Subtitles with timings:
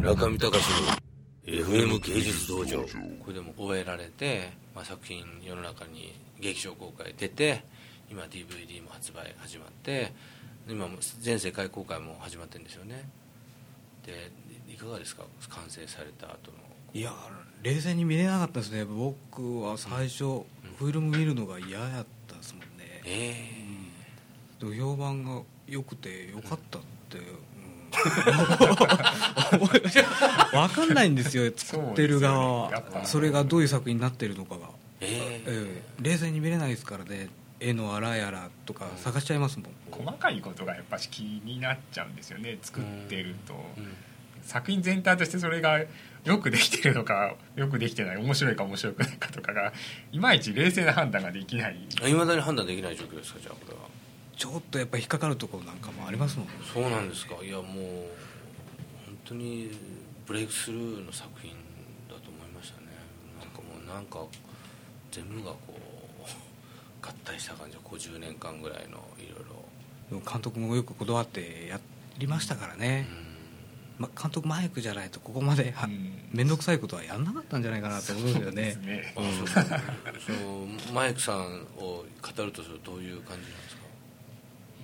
[0.00, 0.58] 中見隆
[1.46, 2.80] の FM 芸術道場。
[2.82, 2.88] こ
[3.28, 7.62] れでも終えられて、まあ、作品世の中に劇場公開出て
[8.10, 10.12] 今 DVD も発売始まって
[10.68, 13.08] 今も全世界公開も始まってるんですよね。
[14.06, 14.30] で
[14.72, 15.24] いかがですか？
[15.50, 16.56] 完成された後の。
[16.94, 17.12] いや
[17.62, 18.84] 冷静に見れなかったですね。
[18.84, 20.44] 僕は最初、うん、
[20.78, 23.02] フィルム見るのが嫌やったですもんね。
[23.04, 23.34] え
[24.60, 24.64] え。
[24.64, 27.18] ー、うん、評判が良くてよかったって、
[30.52, 32.82] 分かんないんですよ作ってる側は。
[33.04, 34.68] そ,、それがどういう作品になってるのかが、
[35.00, 37.28] えー、えー、冷静に見れないですからね。
[37.60, 42.56] 絵のあらやらとか探しちゃいますもん、細かいことがやっぱし気になっちゃうんですよね。
[42.62, 43.84] 作ってると、うん。
[43.84, 43.90] うん、
[44.42, 45.84] 作品全体としてそれが
[46.24, 49.72] よくできてるのかよくできてない面白いか面白くないかとかが
[50.12, 51.76] いまいち冷静な判断ができない。
[52.08, 53.80] いまだに判断できない状況ですかじゃあこれは
[54.40, 56.54] ちょっとやっぱ引っかかるところなんかもありますもんね。
[56.72, 57.34] そうなんですか。
[57.44, 57.66] いやもう
[59.04, 59.70] 本当に
[60.26, 61.50] ブレイクスルーの作品
[62.08, 62.86] だと思いましたね。
[63.38, 64.24] なんかもうなんか
[65.12, 65.58] 全部がこ
[66.18, 70.20] う合体した感じで50年間ぐらいのいろいろ。
[70.32, 71.78] 監督もよくこだわってや
[72.16, 73.06] りましたからね、
[73.98, 75.74] まあ、監督マイクじゃないとここまで
[76.32, 78.62] 面倒くさいことはやんなかったんじゃないかなと思うんですよね。
[78.86, 83.79] ね、うん、そのマイクさんを語るとするとどういう感じなんですか？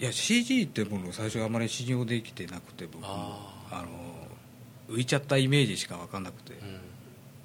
[0.00, 3.04] いや CG ってもの最初あまり信用できてなくて僕。
[3.04, 3.88] あの
[4.88, 6.58] 浮いちゃったイメージしか分かんなくて、うん、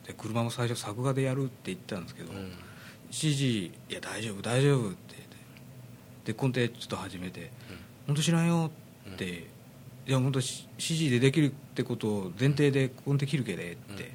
[0.05, 2.51] で車も最初作画でやるって言ったんですけど、うん、
[3.09, 5.21] CG いや大丈夫大丈夫って。
[6.25, 7.51] でコンテちょっと始めて
[8.05, 8.71] 「本当知らんよ」
[9.11, 9.47] って、
[10.07, 14.11] いや本当 CG でできるってことを前提でコンテ切るけでって、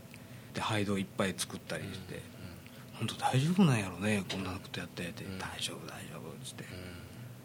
[0.55, 2.23] でハイドいっぱい作ったりして
[2.95, 6.65] 「本当大丈夫なんやろねこんなことやって」って「大丈夫大丈夫」っつって。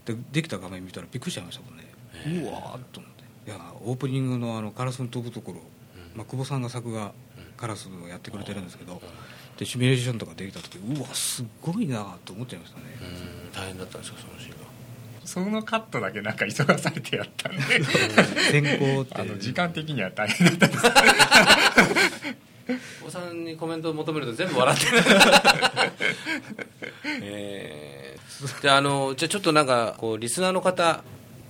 [0.05, 2.43] でできた画面見たらびっくりしちゃいましたもんね。
[2.43, 3.51] うわーっと思って。
[3.51, 7.13] いやオープニングのあのカラスの飛ぶところ、うん、まあ、久保さんが作画
[7.57, 9.01] カラスをやってくれてるんですけど、
[9.57, 12.85] でシミュレーションとかできた時うわすごいなと思っちゃいましたね。
[13.53, 14.71] 大変だったんですかそのシーンは。
[15.23, 17.61] そのカットだけなんか急がされてやったんで。
[17.61, 20.83] 先行って あの時間的には大変だったんです
[23.01, 24.97] お子さんにコメントを求めると全部笑ってる。
[27.23, 28.17] え。
[28.45, 31.03] ー、であのじゃあちょっとなんかこうリスナーの方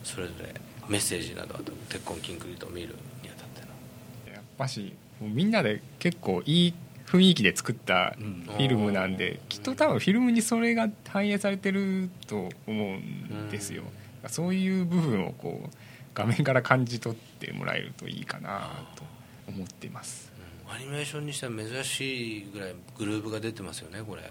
[0.03, 0.53] それぞれ
[0.87, 4.33] メッセージなどあと鉄痕キンクリートを見るにあたっての。
[4.33, 6.73] やっぱしみんなで結構いい
[7.05, 13.83] 雰囲気で作ったフィルムなんで、うん、きっと多分フィルムにそれが反映されてると思うんですよ、
[14.23, 15.69] うん、そういう部分をこう
[16.13, 19.03] 画面から感じ取ってもらえるといいかなと
[19.47, 20.30] 思ってます
[20.73, 24.23] アニメーションにしては珍しいぐらいグルーヴが出てますよねこれ。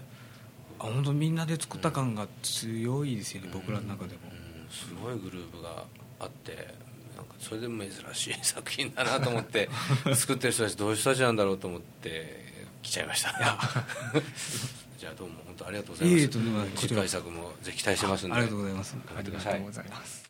[0.79, 5.83] あ本当みんなで作った感が強いですよね、うん、僕らの中でも、うん、すごいグルーヴが
[6.19, 6.73] あって
[7.15, 9.69] なんかそれでも珍しい作品だなと思って
[10.15, 13.29] 作ってる人たちどういう人たちなんだろうと思って来ちゃいました。
[14.97, 16.77] じゃあどうも本当ありがとうございます。
[16.77, 18.35] 次回作もぜひ期待してますんで。
[18.35, 18.95] ありがとうございます。
[19.05, 19.53] 頑張ってください。
[19.53, 20.23] ありがとうございます。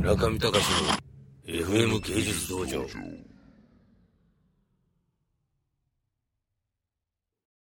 [0.00, 1.04] 中見隆の
[1.46, 2.86] FM 芸術道場